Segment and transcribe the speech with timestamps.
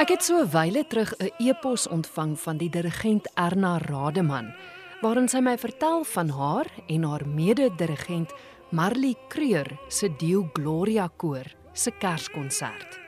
[0.00, 4.54] Ek het so 'n wyle terug 'n e-pos ontvang van die dirigent Erna Rademan
[5.00, 8.32] waarin sy my vertel van haar en haar mede-dirigent
[8.70, 12.98] Marley Kreur se Deo Gloria koor se Kerskonsert.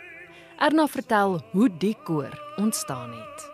[0.59, 3.52] Erna vertel hoe die koor ontstaan het.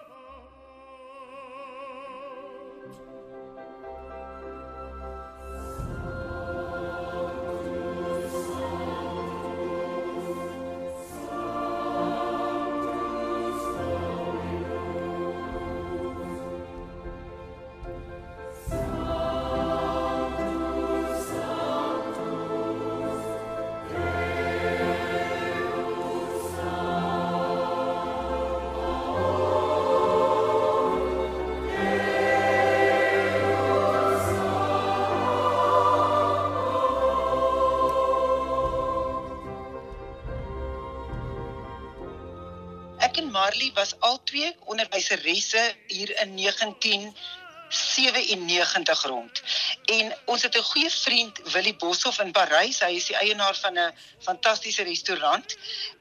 [43.30, 49.42] Marley was albei onderwyseresse hier in 1997 rond.
[49.84, 52.80] En ons het 'n goeie vriend, Willie Boshoff in Parys.
[52.80, 55.56] Hy is die eienaar van 'n fantastiese restaurant.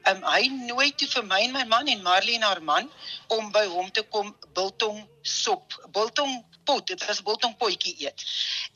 [0.08, 2.90] Um, hy nooi toe vir my en my man en Marley en haar man
[3.26, 6.86] om by hom te kom biltong sop, biltong pot.
[6.86, 8.24] Dit was biltong potjie eet.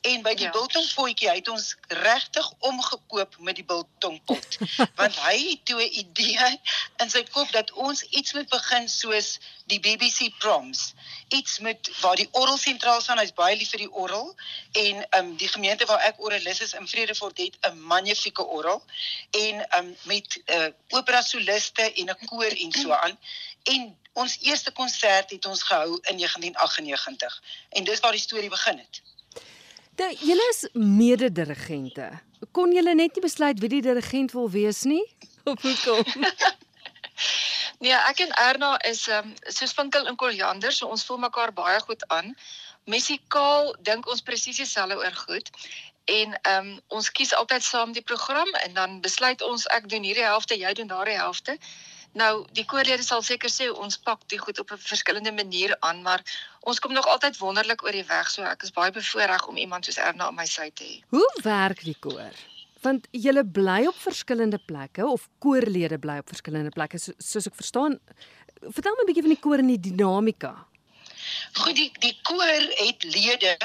[0.01, 0.51] En by die Ja.
[0.51, 4.57] biltong potjie het ons regtig omgekoop met die biltong pot.
[4.99, 6.59] Want hy het toe 'n idee
[6.97, 10.93] in sy kop dat ons iets moet begin soos die BBC Proms.
[11.27, 13.17] Iets met waar die orgel sentraal staan.
[13.17, 14.35] Hy's baie lief vir die orgel
[14.71, 18.83] en um die gemeente waar ek orgelis is in Vredefort het 'n magnifieke orgel
[19.31, 23.17] en um met uh, opera soliste en 'n koor en so aan.
[23.63, 28.77] En ons eerste konsert het ons gehou in 1998 en dis waar die storie begin
[28.77, 29.01] het.
[29.95, 32.09] Nou, julle is mede-dirigente.
[32.51, 35.03] Kon julle net nie besluit wie die dirigent wil wees nie?
[35.49, 36.03] Of hoekom?
[37.83, 41.81] Nee, ek en Erna is um, soos vinkel en koriander, so ons voel mekaar baie
[41.83, 42.29] goed aan.
[42.87, 45.51] Musikaal dink ons presies dieselfde oor goed.
[46.07, 46.69] En ehm um,
[46.99, 50.71] ons kies altyd saam die program en dan besluit ons ek doen hierdie helfte, jy
[50.79, 51.57] doen daardie helfte.
[52.13, 56.01] Nou, die koorlede sal seker sê ons pak die goed op 'n verskillende manier aan,
[56.01, 56.21] maar
[56.61, 59.85] ons kom nog altyd wonderlik oor die weg, so ek is baie bevoorreg om iemand
[59.85, 61.01] soos Erna aan my sy te hê.
[61.09, 62.33] Hoe werk die koor?
[62.81, 67.55] Want julle bly op verskillende plekke of koorlede bly op verskillende plekke so, soos ek
[67.55, 67.99] verstaan.
[68.61, 70.67] Vertel my 'n bietjie van die koor en die dinamika.
[71.53, 73.57] Goed, die die koor het lede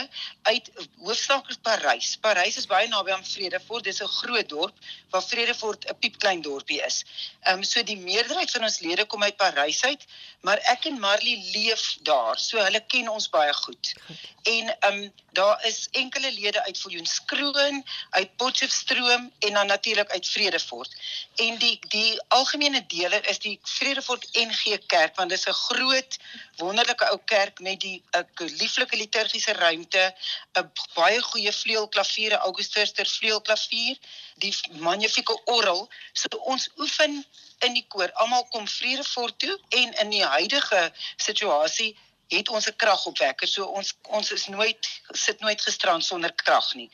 [0.43, 0.71] uit
[1.05, 2.17] hoofsaaklik Parys.
[2.21, 3.85] Parys is baie naby aan Vredefort.
[3.85, 4.75] Dis 'n groot dorp
[5.11, 7.05] waar Vredefort 'n piepklein dorpie is.
[7.43, 10.05] Ehm um, so die meerderheid van ons lede kom uit Parys uit,
[10.41, 12.39] maar ek en Marley leef daar.
[12.39, 13.95] So hulle ken ons baie goed.
[14.43, 20.29] En ehm um, daar is enkele lede uit Viljoenskroon, uit Potchefstroom en dan natuurlik uit
[20.29, 20.97] Vredefort.
[21.35, 26.19] En die die algemene deler is die Vredefort NG Kerk want dit is 'n groot
[26.57, 28.27] wonderlike ou kerk met die 'n
[28.63, 30.15] lieflike liturgiese ruimte,
[30.59, 33.97] 'n baie goeie vleuelklavier, 'n August Förster vleuelklavier,
[34.35, 35.89] die magnifieke orgel.
[36.13, 37.25] So ons oefen
[37.59, 38.13] in die koor.
[38.13, 41.97] Almal kom Vredefort toe en in die huidige situasie
[42.29, 43.49] het ons 'n kragopwekker.
[43.49, 46.91] So ons ons is nooit sit nooit gisterand sonder krag nie.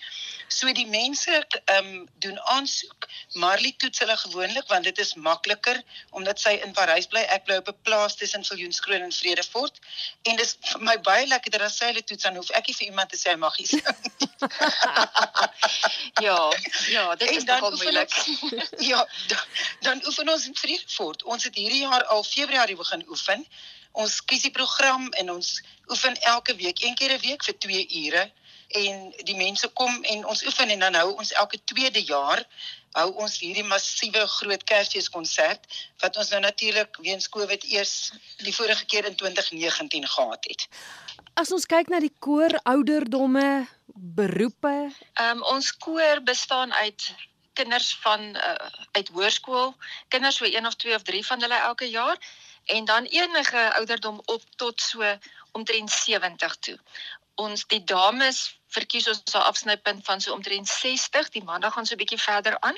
[0.48, 3.08] So die mense ehm um, doen aansoek.
[3.32, 7.20] Marley toets hulle gewoonlik want dit is makliker omdat sy in Parys bly.
[7.20, 9.78] Ek bly op 'n plaas tussen Viljoenskroon en Vredefort
[10.22, 12.74] en dis vir my baie lekker dat as sy hulle toets dan hoef ek nie
[12.74, 13.68] vir iemand te sê hy mag nie.
[16.20, 16.52] Ja,
[16.86, 18.12] ja, dit En is dan nogal moeilik.
[18.92, 19.38] ja, dan,
[19.80, 21.22] dan oefen ons in Vredefort.
[21.22, 23.46] Ons het hierdie jaar al Februarie begin oefen.
[23.94, 25.50] Ons kies die program en ons
[25.93, 28.25] oefen elke week, een keer 'n week vir 2 ure
[28.69, 32.43] en die mense kom en ons oefen en dan hou ons elke tweede jaar
[32.99, 35.67] hou ons hierdie massiewe groot Kersfeeskonsert
[36.02, 38.12] wat ons nou natuurlik weens Covid eers
[38.43, 40.67] die vorige keer in 2019 gehad het.
[41.35, 43.67] As ons kyk na die koor ouderdomme,
[44.19, 44.75] beroepe,
[45.14, 47.11] Ehm um, ons koor bestaan uit
[47.55, 48.55] kinders van uh,
[48.99, 49.75] uit hoërskool,
[50.11, 52.19] kinders so 1 of 2 of 3 van hulle elke jaar
[52.64, 55.19] en dan enige ouderdom op tot so
[55.52, 56.78] omtrent 70 toe.
[57.34, 61.94] Ons die dames verkies ons 'n afsnypunt van so omtrent 60, die manne gaan so
[61.94, 62.76] 'n bietjie verder aan.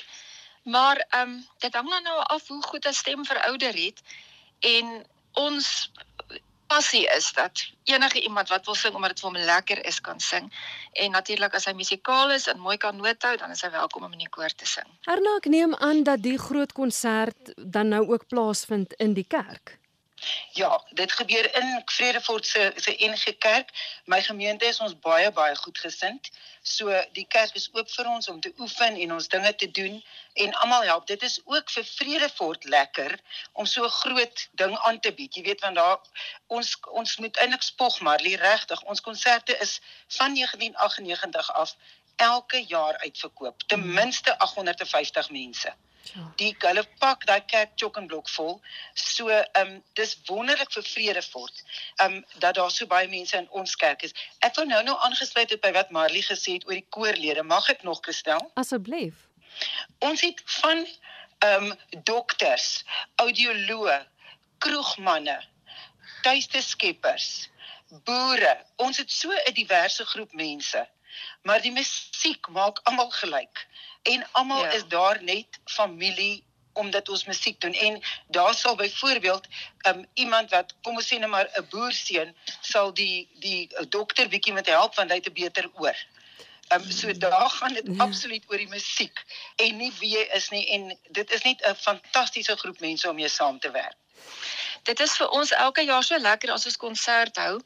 [0.63, 4.01] Maar ehm um, dit hang dan nou af hoe goed 'n stem verouder het
[4.59, 5.91] en ons
[6.67, 10.19] passie is dat enige iemand wat wil sing omdat dit vir hom lekker is kan
[10.19, 10.51] sing.
[10.93, 14.03] En natuurlik as hy musikaal is en mooi kan noot hou, dan is hy welkom
[14.07, 14.87] om in die koor te sing.
[15.07, 19.77] Erna, ek neem aan dat die groot konsert dan nou ook plaasvind in die kerk.
[20.51, 23.69] Ja, dit gebeur in Vredefort se se NG Kerk.
[24.05, 26.29] My gemeente is ons baie baie goedgesind.
[26.61, 30.03] So die kerk is oop vir ons om te oefen en ons dinge te doen
[30.33, 31.07] en almal help.
[31.07, 33.19] Dit is ook vir Vredefort lekker
[33.53, 35.35] om so 'n groot ding aan te bied.
[35.35, 35.99] Jy weet want daar
[36.47, 38.81] ons ons moet eintlik spog maar regtig.
[38.81, 41.75] Ons konserte is van 1998 af
[42.15, 43.63] elke jaar uitverkoop.
[43.67, 45.73] Ten minste 850 mense.
[46.39, 48.59] Die hulle pak daai kerk chok en blok vol.
[48.93, 51.63] So ehm um, dis wonderlik vir Vredefort.
[51.95, 54.15] Ehm um, dat daar so baie mense in ons kerk is.
[54.39, 57.43] Ek wil nou nou aangesluit op by wat Marley gesê het oor die koorlede.
[57.43, 58.51] Mag ek nog gestel?
[58.53, 59.27] Asseblief.
[59.99, 60.85] Ons het van
[61.39, 62.83] ehm um, dokters,
[63.21, 63.99] audioloë,
[64.63, 65.37] kroegmanne,
[66.25, 67.49] tuiste skeppers,
[68.05, 68.57] boere.
[68.75, 70.87] Ons het so 'n diverse groep mense.
[71.41, 73.65] Maar die musiek maak almal gelyk
[74.01, 74.71] en almal ja.
[74.71, 76.43] is daar net familie
[76.77, 79.47] omdat ons musiek doen en daar sal byvoorbeeld
[79.87, 84.53] um, iemand wat kom ons sê net maar 'n boerseun sal die die dokter bietjie
[84.53, 85.97] met help want hy het 'n beter oor.
[86.67, 88.03] Ehm um, so daar gaan dit ja.
[88.03, 89.23] absoluut oor die musiek
[89.55, 93.15] en nie wie jy is nie en dit is net 'n fantastiese groep mense om
[93.15, 93.97] mee saam te werk.
[94.83, 97.61] Dit is vir ons elke jaar so lekker as ons konsert hou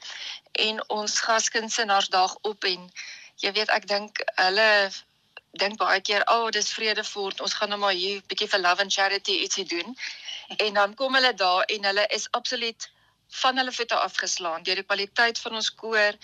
[0.51, 2.09] en ons gaskunsenaars
[2.41, 2.91] op en
[3.35, 4.91] jy weet ek dink hulle
[5.51, 8.59] dink baie keer, "Ag, oh, dis Vredefort, ons gaan nou maar hier 'n bietjie vir
[8.59, 9.97] Love and Charity ietsie doen."
[10.65, 12.89] En dan kom hulle daar en hulle is absoluut
[13.31, 16.15] van hulle voete afgeslaan deur die kwaliteit van ons koor,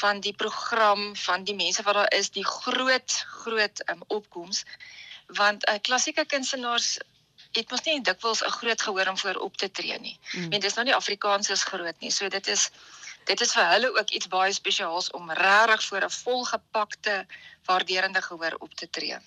[0.00, 3.12] van die program, van die mense wat daar is, die groot
[3.42, 4.64] groot um, opkoms.
[5.26, 6.98] Want 'n uh, klassieke kunstenaars
[7.52, 10.18] het mos nie dikwels 'n groot gehoor om voor op te tree nie.
[10.32, 10.42] Mm.
[10.44, 12.10] Ek meen dis nou nie Afrikaans is groot nie.
[12.10, 12.70] So dit is
[13.26, 17.26] dit is vir hulle ook iets baie spesiaals om regtig voor 'n volgepakte
[17.64, 19.18] waarderende gehoor op te tree.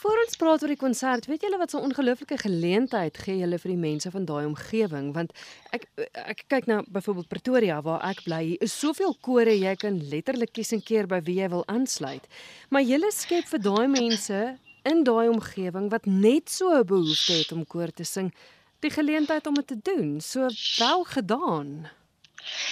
[0.00, 3.58] Voor ons praat oor die konsert, weet julle wat so 'n ongelooflike geleentheid gee julle
[3.58, 5.32] vir die mense van daai omgewing want
[5.70, 10.08] ek ek kyk nou byvoorbeeld Pretoria waar ek bly, hier is soveel kore jy kan
[10.08, 12.26] letterlik kies en keer by wie jy wil aansluit.
[12.68, 17.52] Maar julle skep vir daai mense in daai omgewing wat net so 'n behoefte het
[17.52, 18.32] om koor te sing,
[18.80, 20.20] die geleentheid om dit te doen.
[20.20, 21.90] So wel gedaan.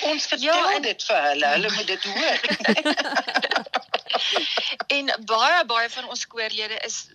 [0.00, 1.46] Ons vertel ja, dit vir hulle.
[1.46, 2.40] Hulle moet dit hoor.
[4.96, 7.06] en baie baie van ons koorlede is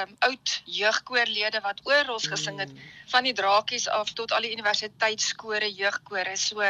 [0.00, 2.90] um oud jeugkoorlede wat oral gesing het mm.
[3.10, 6.36] van die drakies af tot al die universiteitskore jeugkore.
[6.36, 6.62] So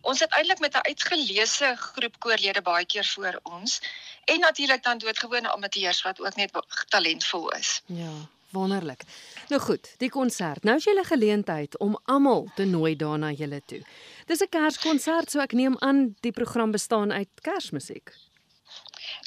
[0.00, 3.80] ons het eintlik met 'n uitgeleese groep koorlede baie keer voor ons
[4.24, 6.52] en natuurlik dan doodgewone amateurs wat ook net
[6.88, 7.80] talentvol is.
[7.86, 8.14] Ja,
[8.52, 9.02] wonderlik.
[9.48, 10.64] Nou goed, die konsert.
[10.64, 13.82] Nou is julle geleentheid om almal te nooi daarna julle toe.
[14.26, 18.12] Dis 'n Kerskonsert, so ek neem aan die program bestaan uit Kersmusiek.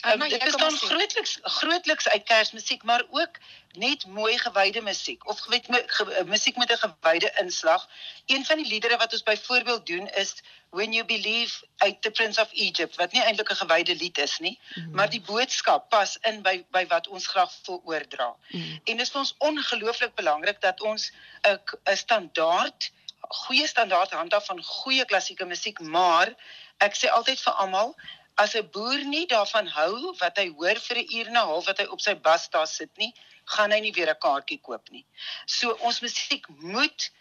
[0.06, 3.38] Um, dit is dan grootliks grootliks uit Kersmusiek, maar ook
[3.72, 7.89] net mooi gewyde musiek of weet ge, musiek met 'n gewyde inslag.
[8.25, 10.33] Een van die liedere wat ons byvoorbeeld doen is
[10.69, 14.39] When You Believe uit The Prince of Egypt wat nie eintlik 'n gewyde lied is
[14.39, 14.95] nie, mm -hmm.
[14.95, 18.36] maar die boodskap pas in by by wat ons graag wil oordra.
[18.48, 18.81] Mm -hmm.
[18.84, 21.12] En dit is vir ons ongelooflik belangrik dat ons
[21.42, 22.92] 'n 'n standaard
[23.31, 26.34] goeie standaard handhaaf van goeie klassieke musiek, maar
[26.77, 27.96] ek sê altyd vir almal,
[28.36, 31.66] as 'n boer nie daarvan hou wat hy hoor vir 'n uur en 'n half
[31.66, 33.14] wat hy op sy bas daar sit nie,
[33.46, 35.06] gaan hy nie weer 'n kaartjie koop nie.
[35.46, 37.12] So ons musiek moet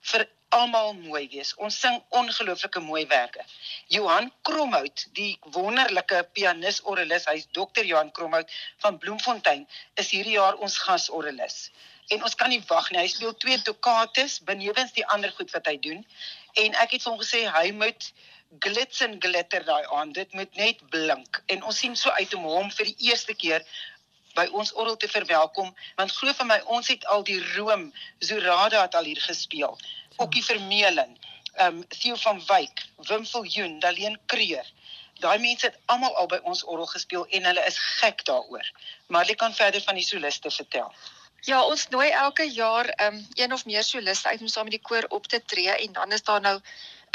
[0.00, 1.54] vir almal mooi wees.
[1.54, 3.44] Ons sing ongelooflike mooi werke.
[3.88, 7.84] Johan Kromhout, die wonderlike pianis orgelis, hy's Dr.
[7.84, 11.70] Johan Kromhout van Bloemfontein, is hierdie jaar ons gasorgelis
[12.10, 13.00] en ons kan nie wag nie.
[13.04, 16.02] Hy speel twee toccates benewens die ander goed wat hy doen.
[16.58, 18.10] En ek het vir hom gesê hy moet
[18.58, 20.12] glitz en glitter daai aan.
[20.12, 21.42] Dit moet net blink.
[21.46, 23.64] En ons sien so uit om hom vir die eerste keer
[24.34, 27.88] by ons orgel te verwelkom want glo vir my ons het al die room
[28.18, 29.78] Zorada het al hier gespeel.
[30.16, 31.16] Okkie Vermeulen,
[31.54, 34.66] ehm um, Theo van Wyk, Wim Viljoen, Daleen Kreur.
[35.20, 38.70] Daai mense het almal al by ons orgel gespeel en hulle is gek daaroor.
[39.06, 40.92] Maar jy kan verder van die soliste vertel.
[41.48, 44.86] Ja, ons nooi elke jaar um, een of meer soliste uit om saam met die
[44.88, 46.58] koor op te tree en dan is daar nou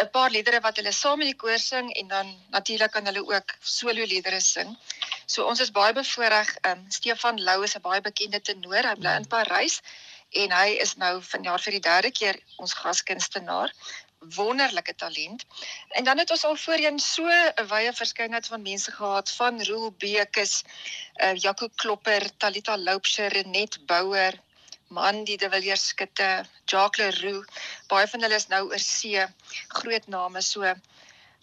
[0.04, 3.24] 'n paar liedere wat hulle saam met die koor sing en dan natuurlik kan hulle
[3.34, 4.78] ook solo liedere sing.
[5.26, 6.56] So ons is baie bevoorreg.
[6.70, 8.84] Um, Stefan Lou is 'n baie bekende tenor.
[8.90, 9.82] Hy bly in Parys
[10.30, 13.72] en hy is nou vanjaar vir die derde keer ons gaskunstenaar
[14.36, 15.46] wonderlike talent.
[15.90, 19.92] En dan het ons al voorheen so 'n wye verskeidenheid van mense gehad van Roel
[19.92, 20.64] Bekes,
[21.24, 24.34] uh Jaco Klopper, Talita Loupse, Renet Bouwer,
[24.96, 27.46] Mandy de Villiers Skutte, Jacques Leroux.
[27.92, 29.24] Baie van hulle is nou oor see,
[29.80, 30.76] groot name so.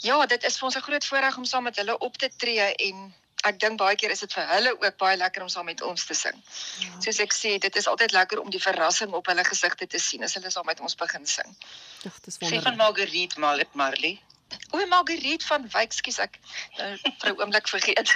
[0.02, 2.68] Ja, dit is vir ons 'n groot voorreg om saam met hulle op te tree
[2.88, 3.12] en
[3.48, 6.04] ek dink baie keer is dit vir hulle ook baie lekker om saam met ons
[6.06, 6.36] te sing.
[6.82, 6.90] Ja.
[7.04, 10.22] Soos ek sê, dit is altyd lekker om die verrassing op hulle gesigte te sien
[10.22, 11.56] as hulle saam met ons begin sing.
[12.06, 12.76] Ag, dis Sê van wonderlik.
[12.82, 14.20] Marguerite Mal Marley.
[14.70, 16.38] O, Marguerite van Wyk, skus ek
[16.78, 18.12] nou vir 'n oomblik vergeet.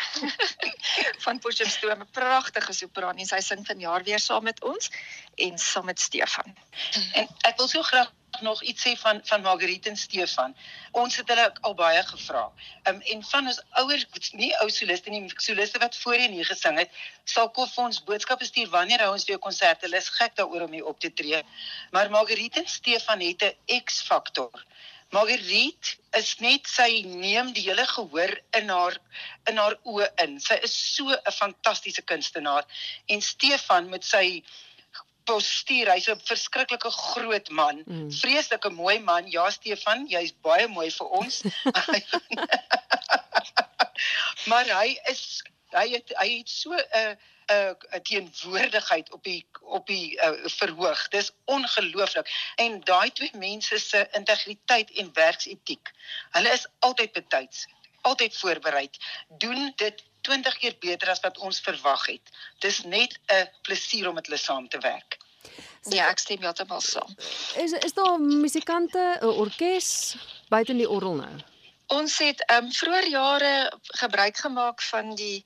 [1.25, 4.91] van Potchefstroom, 'n pragtige sopraan en sy sing vanjaar weer saam met ons
[5.35, 6.57] en saam met Stefan.
[7.13, 10.57] En ek wil so graag nog iets sê van van Marguerite en Stefan.
[10.91, 12.53] Ons het hulle al baie gevra.
[12.89, 16.91] Um, en van ons ouers, nie ou soliste nie, soliste wat voorheen hier gesing het,
[17.25, 19.87] sal kom vir ons boodskappe stuur wanneer hou ons weer konserte.
[19.87, 21.43] Hulle is gek daaroor om hier op te tree.
[21.91, 24.65] Maar Marguerite en Stefan het 'n X-faktor.
[25.17, 28.97] Marguerite is net sy neem die hele gehoor in haar
[29.51, 30.39] in haar oë in.
[30.43, 32.65] Sy is so 'n fantastiese kunstenaar
[33.09, 34.43] en Stefan met sy
[35.27, 38.11] postuur, hy's 'n verskriklike groot man, Mm.
[38.13, 39.31] vreeslike mooi man.
[39.31, 41.43] Ja Stefan, jy's baie mooi vir ons.
[44.51, 45.43] maar hy is
[45.73, 47.17] hy het hy het so 'n 'n
[47.47, 51.09] 'n teenwoordigheid op die op die uh, verhoog.
[51.09, 52.53] Dis ongelooflik.
[52.55, 55.91] En daai twee mense se integriteit en werksetiek.
[56.31, 57.67] Hulle is altyd betyds,
[58.01, 58.91] altyd voorberei.
[59.29, 62.35] Doen dit 20 keer beter as wat ons verwag het.
[62.59, 65.19] Dis net 'n plesier om met hulle saam te werk.
[65.83, 67.15] Ja, ek stem heeltemal saam.
[67.57, 70.17] Is is daar musikante, 'n orkes
[70.49, 71.37] buite die orgel nou?
[71.87, 73.73] Ons het ehm um, vroeër jare
[74.03, 75.45] gebruik gemaak van die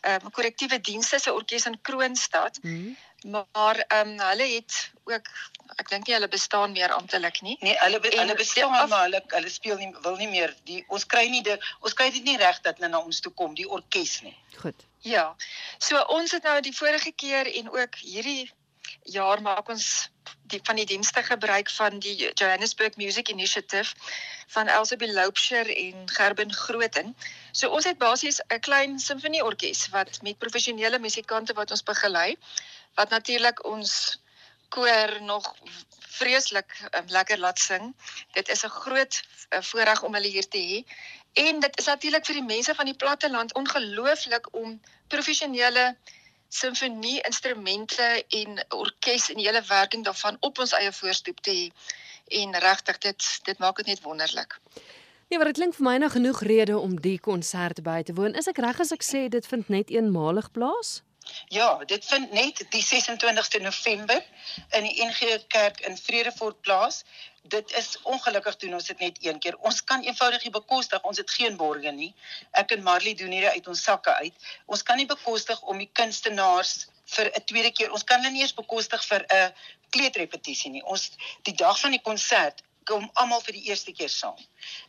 [0.00, 2.96] ehm um, korrektiewe dienste se orkes in Kroonstad, Hmm.
[3.52, 5.28] maar ehm um, hulle het ook
[5.76, 7.56] ek dink nie hulle bestaan meer amptelik nie.
[7.60, 10.84] Nee, hulle En hulle bestaan af- maar hulle hulle speel nie wil nie meer die
[10.88, 13.54] ons kry nie die ons kry dit nie reg dat hulle na ons toe kom
[13.54, 14.36] die orkes nie.
[14.56, 14.74] Goed.
[14.98, 15.36] Ja.
[15.78, 18.50] So ons het nou die vorige keer en ook hierdie
[19.02, 20.10] jaar maak ons
[20.50, 23.94] die van die dienste gebruik van die Johannesburg Music Initiative
[24.48, 27.16] van Elsabe Loupsher en Gerben Groten.
[27.52, 32.36] So ons het basies 'n klein simfonieorkes wat met professionele musikante wat ons begelei
[32.94, 34.20] wat natuurlik ons
[34.68, 35.54] koor nog
[36.20, 37.94] vreeslik um, lekker laat sing.
[38.32, 40.78] Dit is 'n groot uh, voorreg om hulle hier te hê.
[41.32, 45.96] En dit is natuurlik vir die mense van die platteland ongelooflik om professionele
[46.50, 51.66] simfonie instrumente en orkes en die hele werking daarvan op ons eie voorstoep te hê.
[52.42, 54.58] En regtig dit dit maak dit net wonderlik.
[55.30, 58.34] Nee, maar dit klink vir my nou genoeg rede om die konsert by te woon.
[58.34, 61.00] Is ek reg as ek sê dit vind net eenmalig plaas?
[61.48, 64.22] Ja, dit vind net die 26ste November
[64.70, 67.02] in die NG Kerk in Vredefort plaas.
[67.42, 69.56] Dit is ongelukkig doen ons dit net een keer.
[69.58, 71.02] Ons kan eenvoudig nie bekostig.
[71.02, 72.14] Ons het geen borge nie.
[72.50, 74.48] Ek en Marley doen hier uit ons sakke uit.
[74.66, 77.92] Ons kan nie bekostig om die kunstenaars vir 'n tweede keer.
[77.92, 79.52] Ons kan hulle nie eens bekostig vir 'n
[79.90, 80.84] kleedrepetisie nie.
[80.84, 81.10] Ons
[81.42, 84.38] die dag van die konsert kom almal vir die eerste keer saam.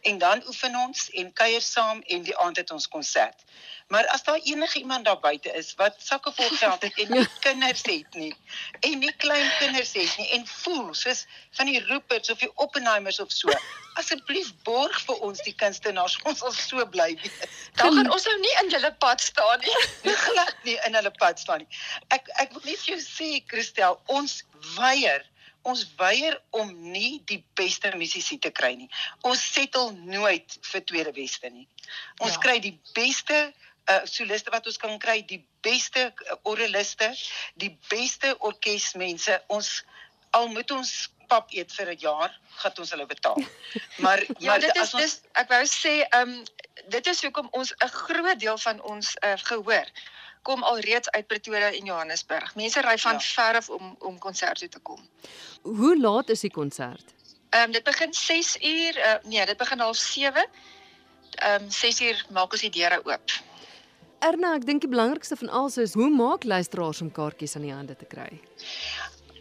[0.08, 3.44] En dan oefen ons en kuier saam en die aand het ons konsert.
[3.92, 7.26] Maar as daar enige iemand daar buite is wat sakke vol geld het en nie
[7.40, 8.36] kinders het nie
[8.80, 11.26] en nie klein kinders het nie en voel soos
[11.60, 13.52] van die Ruperts of die Oppenheimers of so,
[14.00, 16.16] asseblief borg vir ons die kunstenaars.
[16.24, 17.58] Ons sal so bly wees.
[17.80, 19.76] Dan gaan ons nou nie in julle pad staan nie.
[20.08, 21.82] Nie glad nie in hulle pad staan nie.
[22.16, 24.40] Ek ek wil net vir jou sê Christel, ons
[24.78, 25.28] weier
[25.64, 28.90] Ons weier om nie die beste musisië te kry nie.
[29.22, 31.68] Ons settle nooit vir tweede beste nie.
[32.20, 32.40] Ons Ja.
[32.40, 33.54] kry die beste
[33.90, 37.12] uh soliste wat ons kan kry, die beste uh, orgeliste,
[37.56, 39.42] die beste orkesmense.
[39.48, 39.84] Ons
[40.32, 43.38] al moet ons pap eet vir 'n jaar, gaan ons hulle betaal.
[44.04, 46.44] Maar Ja, maar dit is ons, dis ek wou sê, ehm um,
[46.90, 49.88] dit is hoekom ons 'n groot deel van ons uh, gehoor
[50.42, 52.56] kom alreeds uit Pretoria en Johannesburg.
[52.56, 53.20] Mense ry van Ja.
[53.20, 55.00] ver af om om konsert toe te kom.
[55.62, 57.04] Hoe laat is die konsert?
[57.50, 60.46] Ehm um, dit begin 6 uur, uh, nee, dit begin half 7.
[61.32, 63.32] Ehm um, 6 uur maak ons die deure oop.
[64.20, 67.74] Erna, ek dink die belangrikste van alles is hoe maak luisteraars om kaartjies aan die
[67.74, 68.42] hande te kry?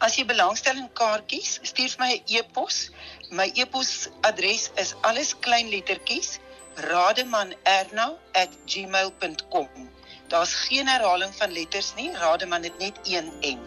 [0.00, 2.90] As jy belangstel in kaartjies, stuur vir my 'n e e-pos.
[3.30, 6.38] My e-posadres is alles klein lettertjies
[6.75, 9.69] rademannerna@gmail.com.
[10.30, 12.12] Daar's geen herhaling van letters nie.
[12.14, 13.58] Rademan het net een N.